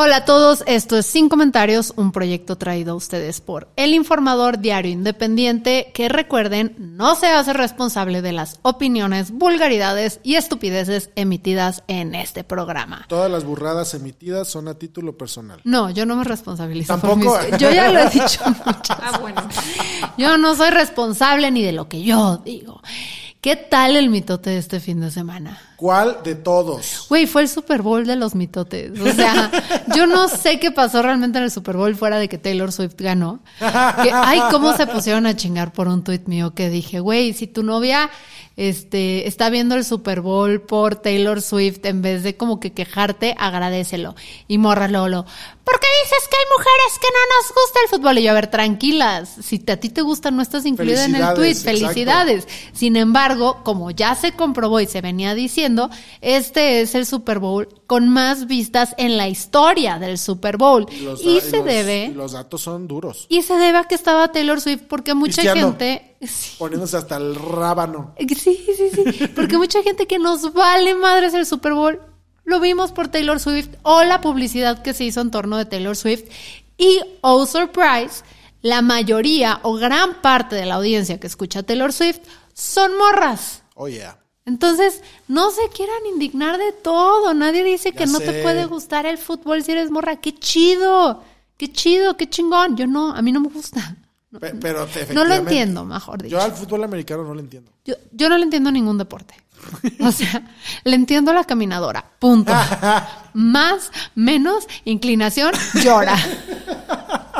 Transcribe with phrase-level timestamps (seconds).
[0.00, 4.60] Hola a todos, esto es Sin Comentarios, un proyecto traído a ustedes por El Informador
[4.60, 11.82] Diario Independiente, que recuerden, no se hace responsable de las opiniones, vulgaridades y estupideces emitidas
[11.88, 13.06] en este programa.
[13.08, 15.60] Todas las burradas emitidas son a título personal.
[15.64, 16.96] No, yo no me responsabilizo.
[17.00, 17.36] por Tampoco.
[17.50, 19.42] mis- Yo ya lo he dicho muchas Ah, bueno.
[20.16, 22.80] Yo no soy responsable ni de lo que yo digo.
[23.40, 25.58] ¿Qué tal el mitote de este fin de semana?
[25.78, 27.06] ¿Cuál de todos?
[27.08, 28.98] Güey, fue el Super Bowl de los mitotes.
[28.98, 29.48] O sea,
[29.94, 32.96] yo no sé qué pasó realmente en el Super Bowl fuera de que Taylor Swift
[32.98, 33.38] ganó.
[33.60, 37.46] Que, ay, cómo se pusieron a chingar por un tuit mío que dije, güey, si
[37.46, 38.10] tu novia
[38.58, 43.36] este, está viendo el Super Bowl por Taylor Swift, en vez de como que quejarte,
[43.38, 44.16] agradecelo.
[44.48, 45.24] Y morra Lolo,
[45.62, 48.18] ¿por qué dices que hay mujeres que no nos gusta el fútbol?
[48.18, 51.34] Y yo, a ver, tranquilas, si a ti te gusta, no estás incluida en el
[51.34, 51.56] tuit.
[51.56, 52.76] Felicidades, exacto.
[52.76, 55.67] Sin embargo, como ya se comprobó y se venía diciendo,
[56.20, 60.86] este es el Super Bowl con más vistas en la historia del Super Bowl.
[61.02, 63.26] Los- y se los- debe, Los datos son duros.
[63.28, 66.16] y se debe a que estaba Taylor Swift, porque mucha gente.
[66.58, 68.14] Poniéndose hasta el rábano.
[68.18, 69.26] sí, sí, sí.
[69.36, 72.00] Porque mucha gente que nos vale madres el Super Bowl,
[72.44, 75.96] lo vimos por Taylor Swift o la publicidad que se hizo en torno de Taylor
[75.96, 76.24] Swift.
[76.76, 78.24] Y, oh surprise,
[78.62, 82.20] la mayoría o gran parte de la audiencia que escucha Taylor Swift
[82.54, 83.62] son morras.
[83.74, 84.18] Oh, yeah.
[84.48, 87.34] Entonces, no se quieran indignar de todo.
[87.34, 88.24] Nadie dice que no sé.
[88.24, 90.16] te puede gustar el fútbol si eres morra.
[90.16, 91.22] ¡Qué chido!
[91.58, 92.16] ¡Qué chido!
[92.16, 92.76] ¡Qué chingón!
[92.76, 93.96] Yo no, a mí no me gusta.
[94.40, 96.36] Pe- Pero No lo entiendo, mejor dicho.
[96.36, 97.70] Yo al fútbol americano no lo entiendo.
[97.84, 99.34] Yo, yo no le entiendo ningún deporte.
[100.00, 100.48] O sea,
[100.84, 102.04] le entiendo la caminadora.
[102.18, 102.52] Punto.
[103.34, 105.52] Más, menos, inclinación,
[105.82, 106.16] llora.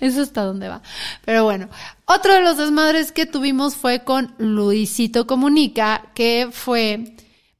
[0.00, 0.82] Eso está donde va.
[1.24, 1.68] Pero bueno,
[2.06, 7.14] otro de los desmadres que tuvimos fue con Luisito Comunica, que fue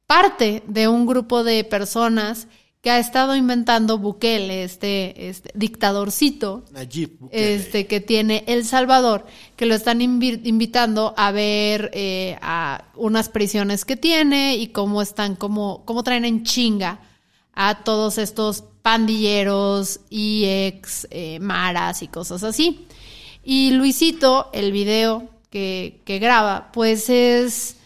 [0.05, 2.47] parte de un grupo de personas
[2.81, 7.55] que ha estado inventando Bukele, este, este dictadorcito, Nayib Bukele.
[7.55, 13.29] este que tiene El Salvador, que lo están invi- invitando a ver eh, a unas
[13.29, 16.99] prisiones que tiene y cómo están, cómo, cómo traen en chinga
[17.53, 22.85] a todos estos pandilleros y ex eh, maras y cosas así.
[23.47, 27.77] Y Luisito, el video que, que graba, pues es,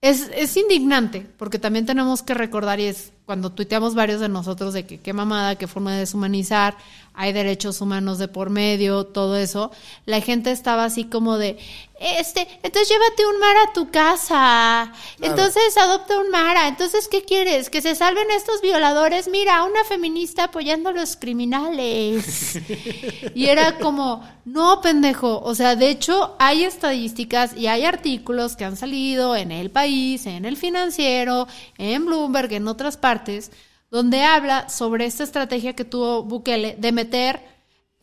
[0.00, 4.72] es, es indignante, porque también tenemos que recordar, y es cuando tuiteamos varios de nosotros
[4.74, 6.76] de que qué mamada, qué forma de deshumanizar,
[7.14, 9.72] hay derechos humanos de por medio, todo eso,
[10.06, 11.58] la gente estaba así como de,
[12.02, 17.70] este, entonces llévate un mar a tu casa, entonces adopta un mara, entonces ¿qué quieres?
[17.70, 22.56] Que se salven estos violadores, mira, una feminista apoyando a los criminales.
[23.34, 28.64] y era como, no, pendejo, o sea, de hecho hay estadísticas y hay artículos que
[28.64, 31.46] han salido en El País, en El Financiero,
[31.78, 33.52] en Bloomberg, en otras partes,
[33.92, 37.40] donde habla sobre esta estrategia que tuvo Bukele de meter,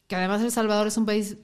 [0.08, 1.36] que además El Salvador es un país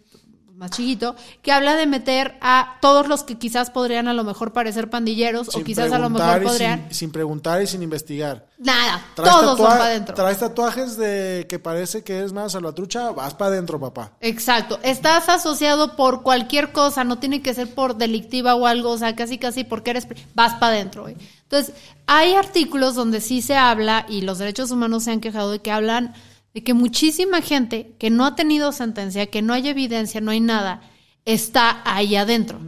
[0.55, 4.53] más chiquito, que habla de meter a todos los que quizás podrían a lo mejor
[4.53, 6.85] parecer pandilleros o quizás a lo mejor podrían...
[6.87, 8.47] Sin, sin preguntar y sin investigar.
[8.57, 10.15] Nada, Traes todos van para adentro.
[10.15, 14.13] Traes tatuajes de que parece que es más salvatrucha, vas para adentro, papá.
[14.21, 18.97] Exacto, estás asociado por cualquier cosa, no tiene que ser por delictiva o algo, o
[18.97, 21.09] sea, casi casi porque eres, vas para adentro.
[21.09, 21.75] Entonces,
[22.07, 25.71] hay artículos donde sí se habla y los derechos humanos se han quejado de que
[25.71, 26.13] hablan
[26.55, 30.39] de que muchísima gente que no ha tenido sentencia, que no hay evidencia, no hay
[30.39, 30.81] nada,
[31.25, 32.59] está ahí adentro.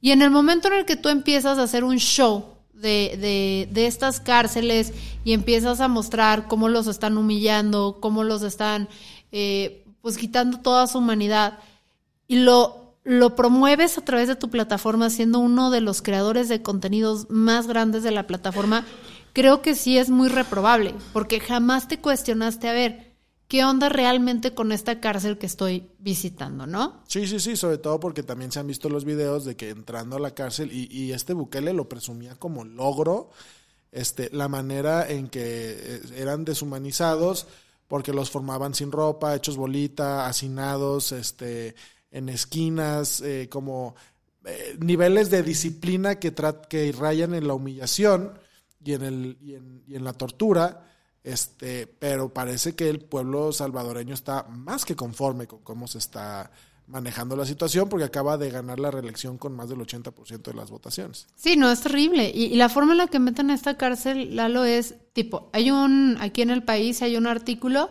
[0.00, 3.68] Y en el momento en el que tú empiezas a hacer un show de, de,
[3.70, 4.94] de estas cárceles
[5.24, 8.88] y empiezas a mostrar cómo los están humillando, cómo los están
[9.30, 11.58] eh, pues quitando toda su humanidad
[12.26, 16.62] y lo, lo promueves a través de tu plataforma siendo uno de los creadores de
[16.62, 18.86] contenidos más grandes de la plataforma,
[19.34, 23.13] creo que sí es muy reprobable, porque jamás te cuestionaste a ver
[23.54, 27.04] qué onda realmente con esta cárcel que estoy visitando, ¿no?
[27.06, 30.16] Sí, sí, sí, sobre todo porque también se han visto los videos de que entrando
[30.16, 33.30] a la cárcel y, y este Bukele lo presumía como logro,
[33.92, 37.46] este, la manera en que eh, eran deshumanizados
[37.86, 41.76] porque los formaban sin ropa, hechos bolita, hacinados, este,
[42.10, 43.94] en esquinas, eh, como
[44.46, 46.34] eh, niveles de disciplina que,
[46.68, 48.36] que rayan en la humillación
[48.84, 50.90] y en, el, y en, y en la tortura.
[51.24, 56.50] Este, pero parece que el pueblo salvadoreño está más que conforme con cómo se está
[56.86, 60.70] manejando la situación porque acaba de ganar la reelección con más del 80% de las
[60.70, 61.26] votaciones.
[61.34, 62.30] Sí, no, es terrible.
[62.30, 66.18] Y, la forma en la que meten a esta cárcel, Lalo, es tipo, hay un,
[66.20, 67.88] aquí en el país hay un artículo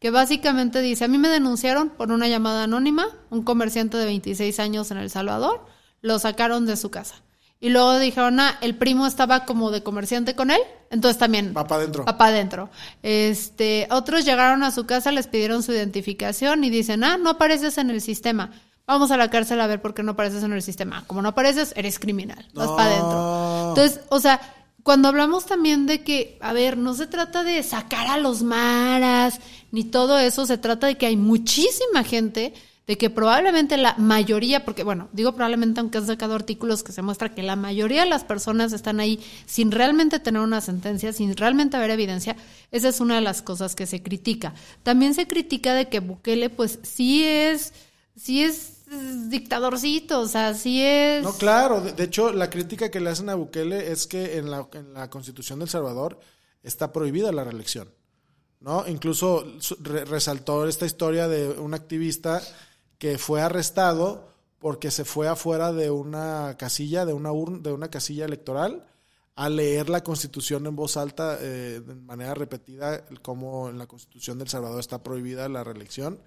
[0.00, 4.58] que básicamente dice, a mí me denunciaron por una llamada anónima, un comerciante de 26
[4.58, 5.64] años en El Salvador,
[6.00, 7.22] lo sacaron de su casa.
[7.62, 10.58] Y luego dijeron, ah, el primo estaba como de comerciante con él,
[10.90, 11.52] entonces también.
[11.54, 12.04] Papá adentro.
[12.04, 12.70] Papá adentro.
[13.04, 17.78] Este, otros llegaron a su casa, les pidieron su identificación y dicen, ah, no apareces
[17.78, 18.50] en el sistema.
[18.84, 21.04] Vamos a la cárcel a ver por qué no apareces en el sistema.
[21.06, 22.44] Como no apareces, eres criminal.
[22.52, 22.76] Vas No.
[22.76, 23.68] para adentro.
[23.68, 24.40] Entonces, o sea,
[24.82, 29.38] cuando hablamos también de que, a ver, no se trata de sacar a los maras,
[29.70, 32.54] ni todo eso, se trata de que hay muchísima gente
[32.86, 37.02] de que probablemente la mayoría, porque bueno, digo probablemente aunque han sacado artículos que se
[37.02, 41.36] muestra que la mayoría de las personas están ahí sin realmente tener una sentencia, sin
[41.36, 42.36] realmente haber evidencia,
[42.72, 44.54] esa es una de las cosas que se critica.
[44.82, 47.72] También se critica de que Bukele pues sí es,
[48.16, 48.82] sí es
[49.28, 51.22] dictadorcito, o sea, sí es...
[51.22, 51.80] No, claro.
[51.80, 55.08] De, hecho, la crítica que le hacen a Bukele es que en la, en la
[55.08, 56.18] Constitución del Salvador
[56.62, 57.88] está prohibida la reelección.
[58.60, 58.84] ¿no?
[58.86, 59.44] Incluso
[59.80, 62.40] re resaltó esta historia de un activista
[63.02, 64.28] que fue arrestado
[64.60, 68.86] porque se fue afuera de una casilla, de una urna, de una casilla electoral,
[69.34, 74.38] a leer la Constitución en voz alta eh, de manera repetida, como en la Constitución
[74.38, 76.20] del Salvador está prohibida la reelección.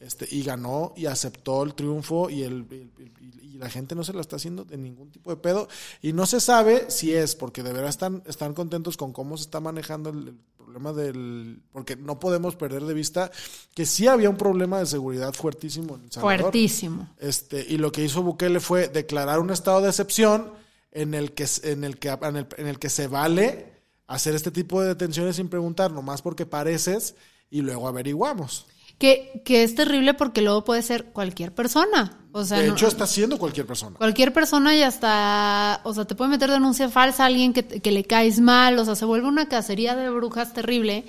[0.00, 3.12] Este, y ganó y aceptó el triunfo y, el, el,
[3.42, 5.68] y la gente no se la está haciendo de ningún tipo de pedo.
[6.02, 9.44] Y no se sabe si es porque de verdad están, están contentos con cómo se
[9.44, 11.62] está manejando el, problema del...
[11.72, 13.30] Porque no podemos perder de vista
[13.74, 16.40] que sí había un problema de seguridad fuertísimo en El Salvador.
[16.40, 17.08] Fuertísimo.
[17.18, 20.52] Este, y lo que hizo Bukele fue declarar un estado de excepción
[20.92, 23.72] en el que, en el que, en el, en el que se vale
[24.06, 27.14] hacer este tipo de detenciones sin preguntar, nomás porque pareces
[27.50, 28.66] y luego averiguamos.
[28.98, 32.18] Que, que, es terrible porque luego puede ser cualquier persona.
[32.32, 33.96] O sea, de hecho, no, está siendo cualquier persona.
[33.96, 37.92] Cualquier persona y hasta, o sea, te puede meter denuncia falsa a alguien que, que
[37.92, 41.04] le caes mal, o sea, se vuelve una cacería de brujas terrible.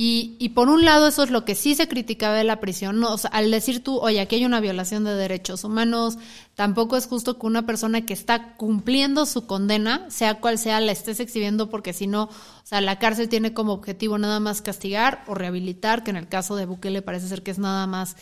[0.00, 3.00] Y, y por un lado, eso es lo que sí se criticaba de la prisión.
[3.00, 3.12] ¿no?
[3.12, 6.18] O sea, al decir tú, oye, aquí hay una violación de derechos humanos,
[6.54, 10.92] tampoco es justo que una persona que está cumpliendo su condena, sea cual sea, la
[10.92, 12.30] estés exhibiendo, porque si no, o
[12.62, 16.54] sea, la cárcel tiene como objetivo nada más castigar o rehabilitar, que en el caso
[16.54, 18.14] de Bukele parece ser que es nada más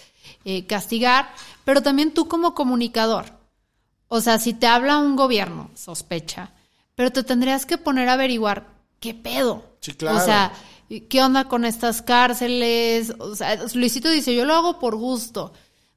[0.46, 1.29] eh, castigar,
[1.67, 3.26] pero también tú como comunicador.
[4.08, 6.55] O sea, si te habla un gobierno, sospecha,
[6.94, 8.67] pero te tendrías que poner a averiguar
[8.99, 9.62] qué pedo.
[9.81, 10.17] Sí, claro.
[10.17, 10.52] O sea,
[10.88, 13.14] ¿qué onda con estas cárceles?
[13.18, 15.52] O sea, Luisito dice, yo lo hago por gusto.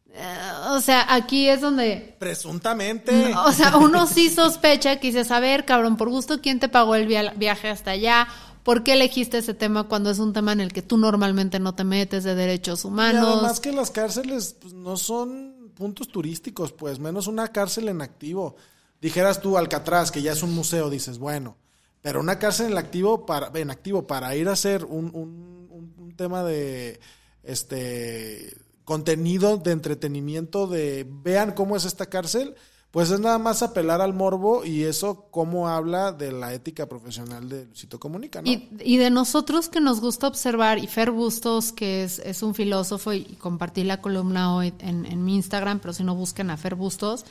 [0.08, 2.16] Uh, o sea, aquí es donde...
[2.20, 3.34] Presuntamente.
[3.46, 6.96] O sea, uno sí sospecha que dices, a ver, cabrón, por gusto, ¿quién te pagó
[6.96, 8.28] el via viaje hasta allá?
[8.64, 11.76] ¿Por qué elegiste ese tema cuando es un tema en el que tú normalmente no
[11.76, 13.24] te metes de derechos humanos?
[13.28, 18.02] Y además que las cárceles pues, no son puntos turísticos, pues menos una cárcel en
[18.02, 18.56] activo.
[19.02, 21.56] Dijeras tú Alcatraz, que ya es un museo, dices, bueno,
[22.02, 26.16] pero una cárcel en activo para, en activo para ir a hacer un, un, un
[26.16, 27.00] tema de
[27.44, 28.58] este
[28.90, 32.56] contenido de entretenimiento de vean cómo es esta cárcel,
[32.92, 37.48] pues es nada más apelar al morbo y eso cómo habla de la ética profesional
[37.48, 38.50] de Luisito Comunica, ¿no?
[38.50, 42.56] Y, y, de nosotros que nos gusta observar, y Fer Bustos, que es, es un
[42.56, 46.58] filósofo, y compartí la columna hoy en, en, mi Instagram, pero si no busquen a
[46.58, 47.26] Fer Bustos,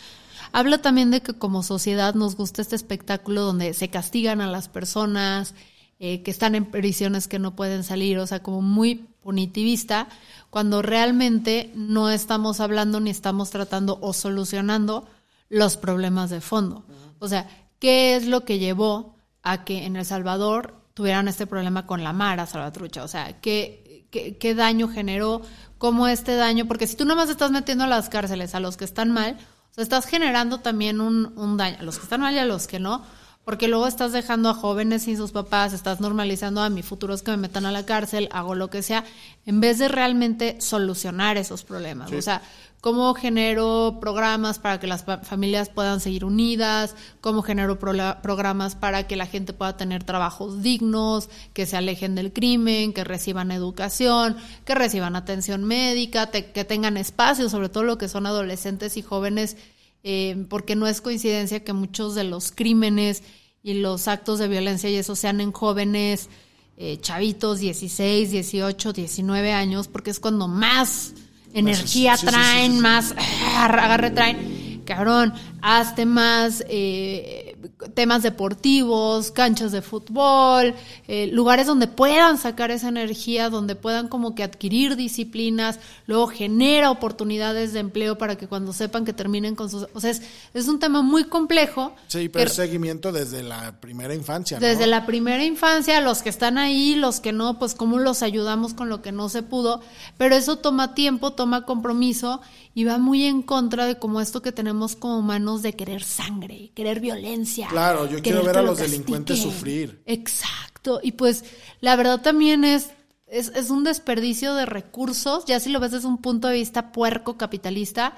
[0.52, 4.68] habla también de que como sociedad nos gusta este espectáculo donde se castigan a las
[4.68, 5.54] personas,
[6.00, 10.08] eh, que están en prisiones que no pueden salir, o sea, como muy punitivista,
[10.48, 15.08] cuando realmente no estamos hablando ni estamos tratando o solucionando
[15.48, 16.84] los problemas de fondo.
[17.18, 17.48] O sea,
[17.80, 22.12] ¿qué es lo que llevó a que en El Salvador tuvieran este problema con la
[22.12, 23.02] Mara Salvatrucha?
[23.02, 25.42] O sea, ¿qué, qué, qué daño generó?
[25.78, 26.66] ¿Cómo este daño?
[26.66, 29.36] Porque si tú nomás estás metiendo a las cárceles a los que están mal,
[29.78, 32.66] sea, estás generando también un, un daño a los que están mal y a los
[32.66, 33.02] que no,
[33.48, 37.22] porque luego estás dejando a jóvenes sin sus papás, estás normalizando a mi futuro es
[37.22, 39.04] que me metan a la cárcel, hago lo que sea,
[39.46, 42.10] en vez de realmente solucionar esos problemas.
[42.10, 42.16] Sí.
[42.16, 42.42] O sea,
[42.80, 47.92] cómo genero programas para que las familias puedan seguir unidas, cómo genero pro
[48.22, 53.04] programas para que la gente pueda tener trabajos dignos, que se alejen del crimen, que
[53.04, 58.96] reciban educación, que reciban atención médica, que tengan espacios, sobre todo lo que son adolescentes
[58.96, 59.56] y jóvenes,
[60.04, 63.24] eh, porque no es coincidencia que muchos de los crímenes
[63.62, 66.28] y los actos de violencia y eso sean en jóvenes,
[66.76, 71.14] eh, chavitos, 16, 18, 19 años, porque es cuando más
[71.54, 73.14] energía sí, traen, sí, sí, más
[73.56, 74.82] agarre traen.
[74.84, 77.47] Cabrón, haz temas, eh,
[77.94, 80.74] temas deportivos, canchas de fútbol,
[81.06, 86.90] eh, lugares donde puedan sacar esa energía, donde puedan como que adquirir disciplinas, luego genera
[86.90, 89.86] oportunidades de empleo para que cuando sepan que terminen con sus...
[89.94, 90.22] O sea, es,
[90.54, 91.94] es un tema muy complejo.
[92.06, 94.58] Sí, pero es seguimiento desde la primera infancia.
[94.58, 94.66] ¿no?
[94.66, 98.74] Desde la primera infancia, los que están ahí, los que no, pues cómo los ayudamos
[98.74, 99.80] con lo que no se pudo,
[100.16, 102.40] pero eso toma tiempo, toma compromiso
[102.74, 106.70] y va muy en contra de como esto que tenemos como humanos de querer sangre,
[106.74, 107.47] querer violencia.
[107.68, 110.02] Claro, yo quiero ver a los delincuentes sufrir.
[110.06, 111.44] Exacto, y pues
[111.80, 112.90] la verdad también es,
[113.26, 116.92] es, es un desperdicio de recursos, ya si lo ves desde un punto de vista
[116.92, 118.14] puerco capitalista,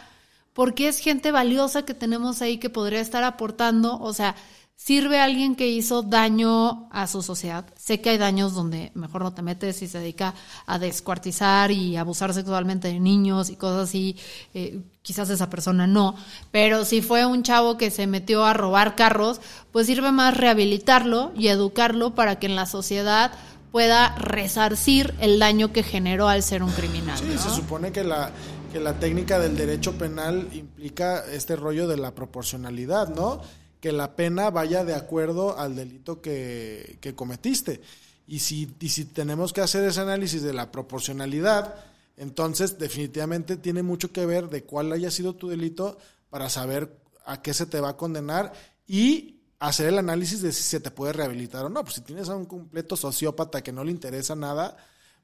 [0.53, 4.35] porque es gente valiosa que tenemos ahí que podría estar aportando, o sea,
[4.83, 7.67] sirve a alguien que hizo daño a su sociedad.
[7.77, 10.35] Sé que hay daños donde mejor no te metes y se dedica
[10.67, 14.17] a descuartizar y abusar sexualmente de niños y cosas así.
[14.55, 16.15] Eh, quizás esa persona no.
[16.51, 21.33] Pero si fue un chavo que se metió a robar carros, pues sirve más rehabilitarlo
[21.37, 23.33] y educarlo para que en la sociedad
[23.73, 27.19] pueda resarcir el daño que generó al ser un criminal.
[27.19, 28.31] Sí, se supone que la,
[28.73, 33.43] que la técnica del derecho penal implica este rollo de la proporcionalidad, ¿no?
[33.81, 37.81] Que la pena vaya de acuerdo al delito que, que cometiste.
[38.27, 41.75] Y si, y si tenemos que hacer ese análisis de la proporcionalidad,
[42.17, 47.43] entonces definitivamente tiene mucho que ver de cuál haya sido tu delito para saber a
[47.43, 48.53] qué se te va a condenar
[48.87, 51.83] y hacer el análisis de si se te puede rehabilitar o no.
[51.83, 54.77] Pues si tienes a un completo sociópata que no le interesa nada,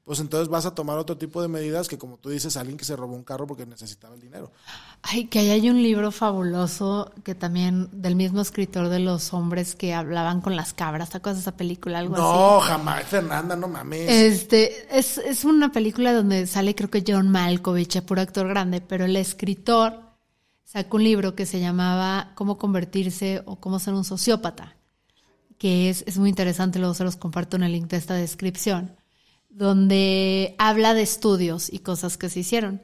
[0.07, 2.85] pues entonces vas a tomar otro tipo de medidas que, como tú dices, alguien que
[2.85, 4.53] se robó un carro porque necesitaba el dinero.
[5.01, 9.75] Ay, que ahí hay un libro fabuloso que también del mismo escritor de los hombres
[9.75, 11.09] que hablaban con las cabras.
[11.09, 11.99] ¿Te acuerdas de esa película?
[11.99, 14.09] Algo no, jamás, Fernanda, no mames.
[14.09, 19.03] Este, es, es una película donde sale, creo que John Malkovich, puro actor grande, pero
[19.03, 19.99] el escritor
[20.63, 24.77] sacó un libro que se llamaba Cómo convertirse o cómo ser un sociópata,
[25.57, 28.96] que es, es muy interesante, luego se los comparto en el link de esta descripción
[29.57, 32.79] donde habla de estudios y cosas que se hicieron.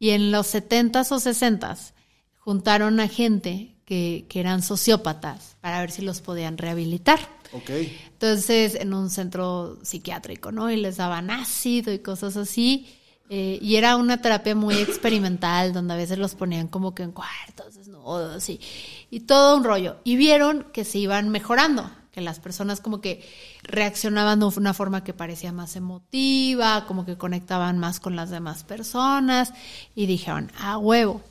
[0.00, 1.92] Y en los 70s o 60s
[2.36, 7.20] juntaron a gente que, que, eran sociópatas para ver si los podían rehabilitar.
[7.52, 7.96] Okay.
[8.12, 10.72] Entonces, en un centro psiquiátrico, ¿no?
[10.72, 12.88] Y les daban ácido y cosas así.
[13.30, 17.12] Eh, y era una terapia muy experimental, donde a veces los ponían como que en
[17.12, 18.60] cuartos desnudos y,
[19.08, 19.98] y todo un rollo.
[20.02, 23.24] Y vieron que se iban mejorando que las personas como que
[23.62, 28.64] reaccionaban de una forma que parecía más emotiva, como que conectaban más con las demás
[28.64, 29.52] personas
[29.94, 31.22] y dijeron, a huevo.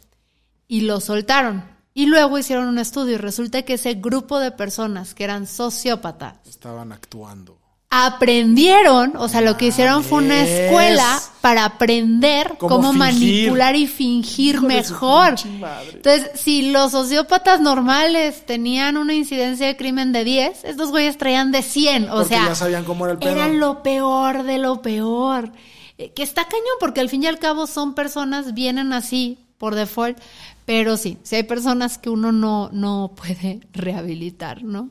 [0.65, 1.63] Y lo soltaron.
[1.94, 6.36] Y luego hicieron un estudio y resulta que ese grupo de personas que eran sociópatas
[6.46, 7.58] estaban actuando
[7.89, 14.62] aprendieron, o sea, lo que hicieron fue una escuela para aprender cómo, manipular y fingir
[14.62, 15.36] mejor.
[15.94, 21.51] Entonces, si los sociópatas normales tenían una incidencia de crimen de 10, estos güeyes traían
[21.51, 23.32] de 100, o sea, ya sabían cómo era el pedo.
[23.32, 25.51] Eran lo peor de lo peor.
[25.98, 29.74] Eh, que está cañón porque al fin y al cabo son personas vienen así por
[29.74, 30.20] default,
[30.65, 34.89] pero sí, si hay personas que uno no no puede rehabilitar, ¿no?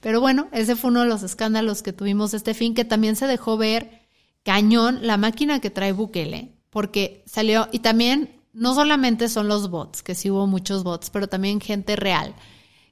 [0.00, 3.28] Pero bueno, ese fue uno de los escándalos que tuvimos este fin, que también se
[3.28, 4.01] dejó ver
[4.42, 10.02] cañón la máquina que trae Bukele, porque salió, y también no solamente son los bots,
[10.02, 12.34] que sí hubo muchos bots, pero también gente real,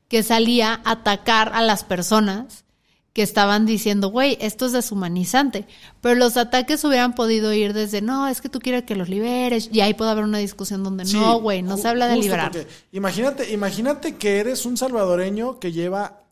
[0.09, 2.64] que salía a atacar a las personas
[3.12, 5.66] que estaban diciendo, güey, esto es deshumanizante.
[6.00, 9.69] Pero los ataques hubieran podido ir desde, no, es que tú quieres que los liberes,
[9.73, 12.52] y ahí puede haber una discusión donde no, güey, no se habla de liberar.
[12.92, 16.23] Imagínate, imagínate que eres un salvadoreño que lleva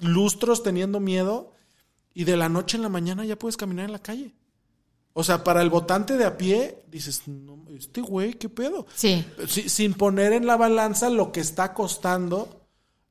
[0.00, 1.49] lustros teniendo miedo
[2.14, 4.34] y de la noche en la mañana ya puedes caminar en la calle.
[5.12, 8.86] O sea, para el votante de a pie, dices, no, este güey, ¿qué pedo?
[8.94, 9.24] Sí.
[9.46, 12.59] sin poner en la balanza lo que está costando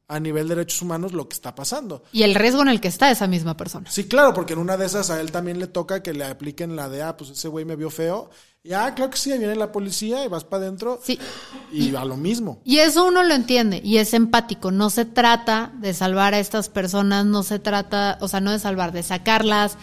[0.10, 2.04] a nivel de derechos humanos lo que está pasando.
[2.12, 3.90] Y el riesgo en el que está esa misma persona.
[3.90, 6.76] Sí, claro, porque en una de esas a él también le toca que le apliquen
[6.76, 8.32] la de, ah, pues ese güey me vio feo.
[8.64, 11.00] Y ah, claro que sí, ahí viene la policía y vas para adentro.
[11.04, 11.20] Sí.
[11.72, 12.60] Y a lo mismo.
[12.66, 14.72] Y eso uno lo entiende y es empático.
[14.72, 18.60] No se trata de salvar a estas personas, no se trata, o sea, no de
[18.60, 19.78] salvar, de sacarlas,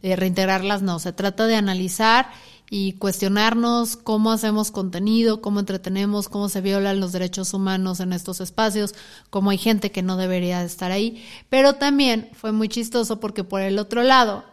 [0.00, 1.00] de reintegrarlas, no.
[1.00, 2.30] Se trata de analizar
[2.70, 8.40] y cuestionarnos cómo hacemos contenido, cómo entretenemos, cómo se violan los derechos humanos en estos
[8.40, 8.94] espacios,
[9.30, 11.22] cómo hay gente que no debería estar ahí.
[11.48, 14.44] Pero también fue muy chistoso porque por el otro lado,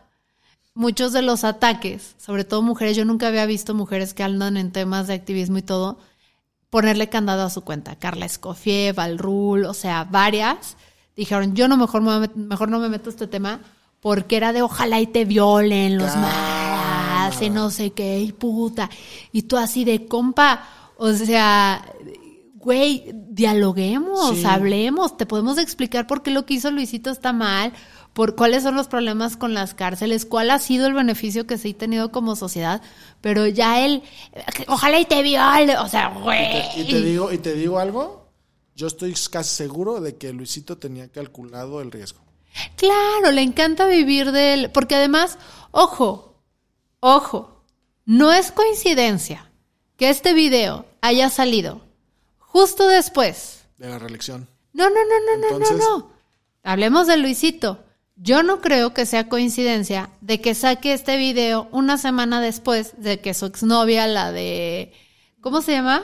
[0.73, 4.71] muchos de los ataques, sobre todo mujeres, yo nunca había visto mujeres que andan en
[4.71, 5.99] temas de activismo y todo,
[6.69, 7.95] ponerle candado a su cuenta.
[7.95, 10.77] Carla Escofier, Valrul, o sea, varias,
[11.15, 12.01] dijeron, yo no mejor,
[12.35, 13.61] mejor no me meto a este tema
[13.99, 16.15] porque era de ojalá y te violen los
[17.41, 18.89] y no sé qué, y puta.
[19.31, 20.67] Y tú así de compa,
[20.97, 21.85] o sea,
[22.55, 24.45] güey, dialoguemos, Sí.
[24.45, 27.73] hablemos, te podemos explicar por qué lo que hizo Luisito está mal,
[28.13, 31.69] por cuáles son los problemas con las cárceles, cuál ha sido el beneficio que se
[31.69, 32.81] ha tenido como sociedad,
[33.21, 34.03] pero ya él,
[34.67, 36.61] ojalá y te viole, o sea, güey.
[36.75, 38.27] Y te digo, y te digo algo,
[38.75, 42.19] yo estoy casi seguro de que Luisito tenía calculado el riesgo.
[42.75, 45.37] Claro, le encanta vivir del, porque además,
[45.71, 46.28] ojo,
[46.99, 47.63] ojo,
[48.05, 49.49] no es coincidencia
[49.97, 51.81] que este video haya salido
[52.37, 54.47] justo después De la reelección.
[54.73, 56.11] No, no, no, no, no, Entonces- no, no.
[56.63, 57.83] Hablemos de Luisito.
[58.17, 63.21] Yo no creo que sea coincidencia de que saque este video una semana después de
[63.21, 64.91] que su exnovia, la de.
[65.41, 66.03] ¿Cómo se llama?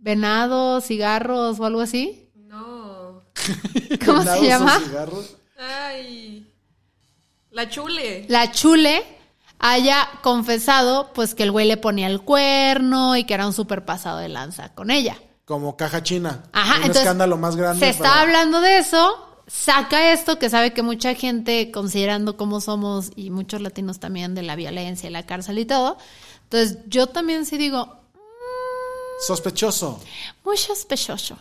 [0.00, 2.30] Venado, cigarros o algo así.
[2.34, 3.22] No.
[4.06, 4.80] ¿Cómo Venados se o llama?
[4.80, 5.36] cigarros.
[5.58, 6.50] Ay.
[7.50, 8.24] La chule.
[8.28, 9.04] La chule
[9.62, 13.84] haya confesado pues que el güey le ponía el cuerno y que era un súper
[13.84, 15.16] pasado de lanza con ella.
[15.46, 16.42] Como caja china.
[16.52, 17.80] Ajá, Un entonces escándalo más grande.
[17.80, 22.60] Se está para- hablando de eso, saca esto que sabe que mucha gente, considerando cómo
[22.60, 25.96] somos y muchos latinos también de la violencia y la cárcel y todo.
[26.44, 28.01] Entonces, yo también sí digo,
[29.20, 30.00] Sospechoso.
[30.44, 31.36] muy sospechoso.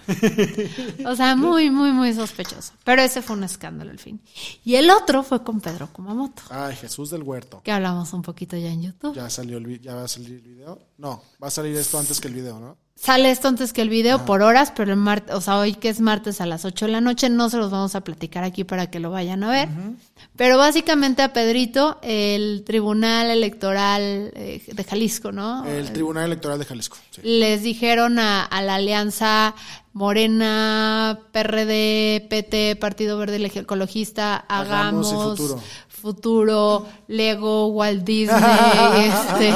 [1.05, 2.73] o sea, muy, muy, muy sospechoso.
[2.83, 4.21] Pero ese fue un escándalo al fin.
[4.63, 7.61] Y el otro fue con Pedro Kumamoto, Ay, Jesús del Huerto.
[7.63, 9.15] que hablamos un poquito ya en YouTube.
[9.15, 10.79] Ya salió el ya va a salir el video.
[10.97, 12.77] No, va a salir esto antes que el video, ¿no?
[13.03, 15.89] Sale esto antes que el video por horas, pero el martes, o sea, hoy que
[15.89, 18.63] es martes a las 8 de la noche, no se los vamos a platicar aquí
[18.63, 19.69] para que lo vayan a ver.
[20.35, 25.65] Pero básicamente a Pedrito, el Tribunal Electoral eh, de Jalisco, ¿no?
[25.65, 26.95] El Tribunal Electoral de Jalisco.
[27.09, 27.21] sí.
[27.23, 29.55] Les dijeron a, a la alianza
[29.93, 35.63] Morena, PRD, PT, Partido Verde Ecologista, Hagamos hagamos, y futuro.
[36.01, 38.41] Futuro, Lego, Walt Disney,
[38.97, 39.53] este,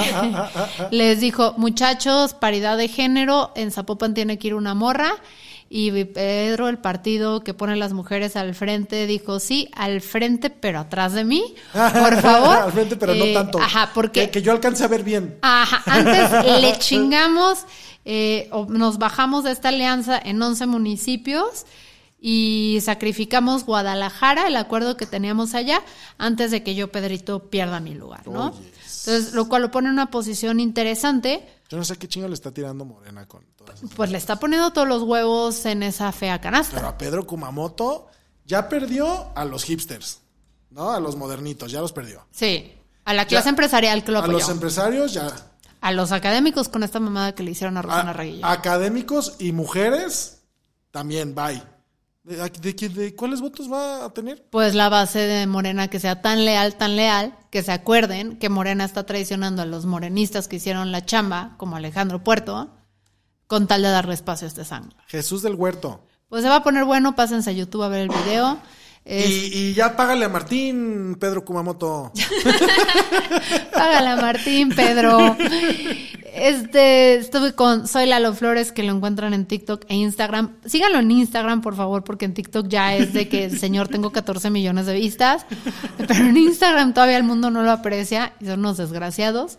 [0.92, 5.12] les dijo, muchachos, paridad de género, en Zapopan tiene que ir una morra.
[5.68, 10.80] Y Pedro, el partido que pone las mujeres al frente, dijo, sí, al frente, pero
[10.80, 12.58] atrás de mí, por favor.
[12.58, 13.60] Al frente, pero Eh, no tanto.
[13.60, 15.40] Ajá, porque Que, que yo alcance a ver bien.
[15.42, 17.66] Ajá, antes le chingamos,
[18.06, 21.66] eh, o nos bajamos de esta alianza en 11 municipios
[22.20, 25.82] y sacrificamos Guadalajara, el acuerdo que teníamos allá,
[26.18, 28.48] antes de que yo, Pedrito, pierda mi lugar, ¿no?
[28.48, 32.34] Entonces, lo cual lo pone en una posición interesante, Yo no sé qué chingo le
[32.36, 36.12] está tirando Morena con todas esas- pues le está poniendo todos los huevos en esa
[36.12, 36.76] fea canasta.
[36.76, 38.08] Pero a Pedro Kumamoto
[38.46, 40.20] ya perdió a los hipsters,
[40.70, 40.92] ¿no?
[40.92, 42.26] A los modernitos, ya los perdió.
[42.32, 42.72] Sí,
[43.04, 44.38] a la clase Ya- empresarial que lo A apoyó.
[44.40, 45.32] los empresarios ya.
[45.82, 48.46] A los académicos con esta mamada que le hicieron a Rosana A- Reguillo.
[48.46, 50.44] académicos y mujeres
[50.92, 51.62] también, bye.
[52.26, 54.48] ¿De, de de cuáles votos va a tener?
[54.50, 58.50] pues la base de Morena que sea tan leal, tan leal, que se acuerden que
[58.50, 62.72] Morena está traicionando a los morenistas que hicieron la chamba, como Alejandro Puerto,
[63.46, 64.98] con tal de darle espacio a este sangre.
[65.06, 66.04] Jesús del Huerto.
[66.28, 68.58] Pues se va a poner bueno, pásense a YouTube a ver el video.
[69.06, 72.12] Es- Y, y ya págale a Martín, Pedro Kumamoto.
[73.74, 75.36] Págala, Martín, Pedro.
[76.34, 80.56] Este, estuve con Soy Lalo Flores, que lo encuentran en TikTok e Instagram.
[80.66, 84.50] Síganlo en Instagram, por favor, porque en TikTok ya es de que, señor, tengo 14
[84.50, 85.46] millones de vistas.
[85.98, 89.58] Pero en Instagram todavía el mundo no lo aprecia y son unos desgraciados.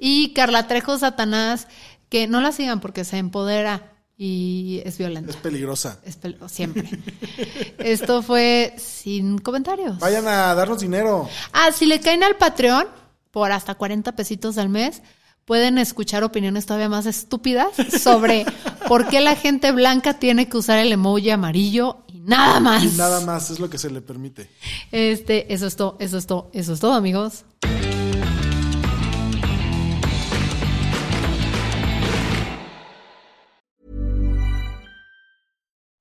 [0.00, 1.68] Y Carla Trejo Satanás,
[2.08, 5.30] que no la sigan porque se empodera y es violenta.
[5.30, 6.00] Es peligrosa.
[6.04, 6.90] Es pel- siempre.
[7.78, 9.98] Esto fue sin comentarios.
[10.00, 11.28] Vayan a darnos dinero.
[11.52, 12.86] Ah, si le caen al Patreon
[13.30, 15.02] por hasta 40 pesitos al mes,
[15.44, 17.68] pueden escuchar opiniones todavía más estúpidas
[18.02, 18.44] sobre
[18.88, 22.82] por qué la gente blanca tiene que usar el emoji amarillo y nada más.
[22.82, 24.50] Y nada más es lo que se le permite.
[24.90, 27.44] Este, eso es todo, eso es todo, eso es todo, amigos.